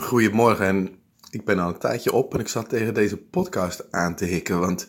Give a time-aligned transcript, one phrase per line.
[0.00, 0.88] Goedemorgen en
[1.30, 4.60] ik ben al een tijdje op en ik zat tegen deze podcast aan te hikken.
[4.60, 4.86] Want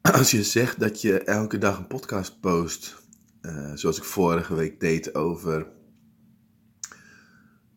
[0.18, 2.96] als je zegt dat je elke dag een podcast post,
[3.40, 5.66] eh, zoals ik vorige week deed over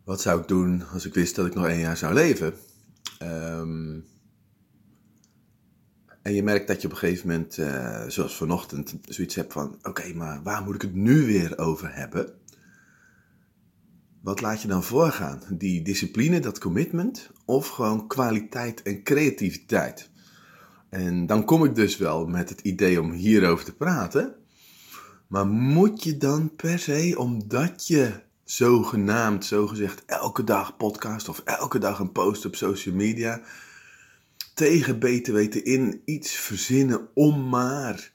[0.03, 2.53] wat zou ik doen als ik wist dat ik nog één jaar zou leven.
[3.19, 3.99] Ehm,
[6.21, 9.79] en je merkt dat je op een gegeven moment, eh, zoals vanochtend, zoiets hebt van:
[9.81, 12.41] oké, maar waar moet ik het nu weer over hebben?
[14.23, 15.41] Wat laat je dan voorgaan?
[15.49, 20.09] Die discipline, dat commitment of gewoon kwaliteit en creativiteit?
[20.89, 24.35] En dan kom ik dus wel met het idee om hierover te praten.
[25.27, 28.11] Maar moet je dan per se, omdat je
[28.43, 33.41] zogenaamd, zogezegd elke dag podcast of elke dag een post op social media,
[34.53, 38.12] tegen beter weten in iets verzinnen om maar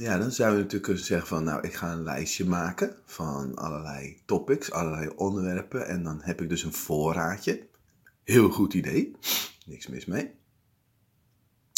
[0.00, 3.56] ja, dan zou je natuurlijk kunnen zeggen van, nou, ik ga een lijstje maken van
[3.56, 5.86] allerlei topics, allerlei onderwerpen.
[5.86, 7.66] En dan heb ik dus een voorraadje.
[8.24, 9.16] Heel goed idee.
[9.66, 10.34] Niks mis mee.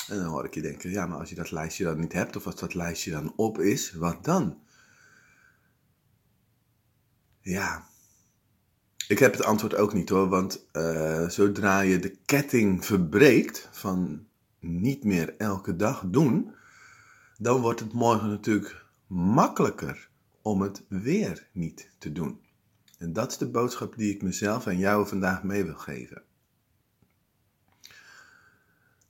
[0.08, 2.36] En dan hoor ik je denken, ja, maar als je dat lijstje dan niet hebt,
[2.36, 4.58] of als dat lijstje dan op is, wat dan?
[7.40, 7.86] Ja,
[9.08, 14.26] ik heb het antwoord ook niet hoor, want uh, zodra je de ketting verbreekt van
[14.58, 16.54] niet meer elke dag doen,
[17.42, 20.08] dan wordt het morgen natuurlijk makkelijker
[20.42, 22.40] om het weer niet te doen.
[22.98, 26.22] En dat is de boodschap die ik mezelf en jou vandaag mee wil geven.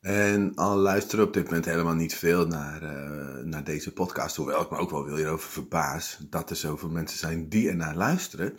[0.01, 4.63] En al luisteren op dit moment helemaal niet veel naar, uh, naar deze podcast, hoewel
[4.63, 7.97] ik me ook wel wil hierover verbaas dat er zoveel mensen zijn die er naar
[7.97, 8.57] luisteren.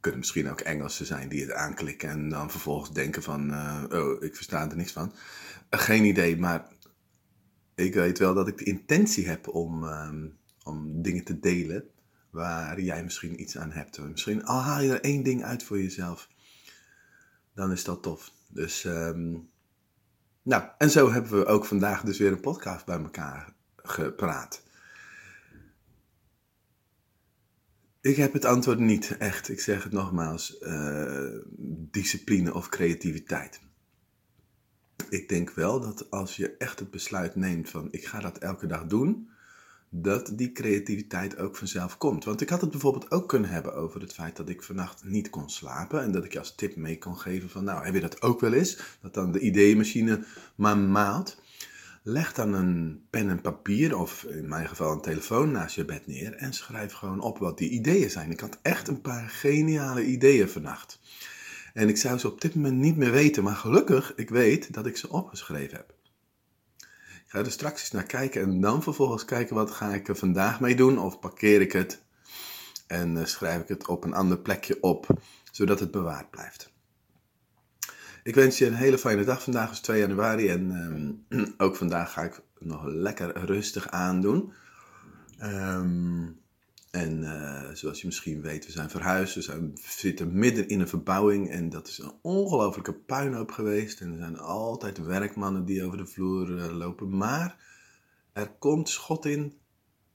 [0.00, 4.22] Kunnen misschien ook Engelsen zijn die het aanklikken en dan vervolgens denken van, uh, oh,
[4.22, 5.12] ik versta er niks van.
[5.70, 6.70] Geen idee, maar
[7.74, 10.28] ik weet wel dat ik de intentie heb om, ehm,
[10.62, 11.84] om dingen te delen
[12.30, 13.98] waar jij misschien iets aan hebt.
[13.98, 16.28] Misschien al haal je er één ding uit voor jezelf,
[17.54, 18.32] dan is dat tof.
[18.48, 19.50] Dus, um,
[20.42, 24.62] nou, en zo hebben we ook vandaag dus weer een podcast bij elkaar gepraat.
[28.00, 29.48] Ik heb het antwoord niet, echt.
[29.48, 31.38] Ik zeg het nogmaals, uh,
[31.90, 33.60] discipline of creativiteit
[35.12, 38.66] ik denk wel dat als je echt het besluit neemt van ik ga dat elke
[38.66, 39.28] dag doen,
[39.88, 42.24] dat die creativiteit ook vanzelf komt.
[42.24, 45.30] Want ik had het bijvoorbeeld ook kunnen hebben over het feit dat ik vannacht niet
[45.30, 48.00] kon slapen en dat ik je als tip mee kon geven van nou, heb je
[48.00, 48.78] dat ook wel eens?
[49.00, 50.24] Dat dan de ideeënmachine
[50.54, 51.40] maar maalt.
[52.02, 56.06] Leg dan een pen en papier, of in mijn geval een telefoon, naast je bed
[56.06, 58.30] neer en schrijf gewoon op wat die ideeën zijn.
[58.30, 61.00] Ik had echt een paar geniale ideeën vannacht.
[61.72, 64.86] En ik zou ze op dit moment niet meer weten, maar gelukkig, ik weet dat
[64.86, 65.94] ik ze opgeschreven heb.
[67.24, 70.16] Ik ga er straks eens naar kijken en dan vervolgens kijken wat ga ik er
[70.16, 70.98] vandaag mee doen.
[70.98, 72.02] Of parkeer ik het
[72.86, 75.06] en uh, schrijf ik het op een ander plekje op,
[75.50, 76.72] zodat het bewaard blijft.
[78.22, 79.42] Ik wens je een hele fijne dag.
[79.42, 80.70] Vandaag is 2 januari en
[81.30, 84.52] um, ook vandaag ga ik nog lekker rustig aandoen.
[85.42, 86.41] Um,
[86.92, 89.34] en uh, zoals je misschien weet, we zijn verhuisd.
[89.46, 91.50] We, zitten midden in een verbouwing.
[91.50, 94.00] En dat is een ongelofelijke puinhoop geweest.
[94.00, 97.16] En er zijn altijd werkmannen die over de vloer uh, lopen.
[97.16, 97.56] Maar
[98.32, 99.58] er komt schot in.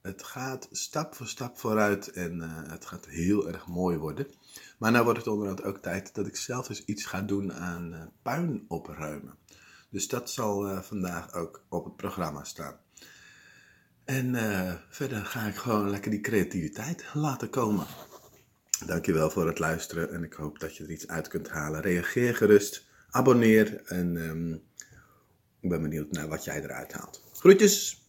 [0.02, 2.08] Het gaat stap voor stap vooruit.
[2.08, 4.26] En uh, het gaat heel erg mooi worden.
[4.78, 8.12] Maar nou wordt het onderhand ook tijd dat ik zelf eens iets ga doen aan
[8.22, 9.34] puin opruimen.
[9.90, 12.76] Dus dat zal vandaag ook op het programma staan.
[14.08, 17.86] En uh, verder ga ik gewoon lekker die creativiteit laten komen.
[18.86, 21.80] Dankjewel voor het luisteren en ik hoop dat je er iets uit kunt halen.
[21.80, 24.52] Reageer gerust, abonneer en um,
[25.60, 27.24] ik ben benieuwd naar wat jij eruit haalt.
[27.32, 28.06] Groetjes!